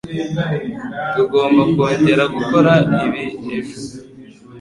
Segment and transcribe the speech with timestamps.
[1.13, 2.71] Tugomba kongera gukora
[3.05, 3.23] ibi
[3.55, 3.75] ejo.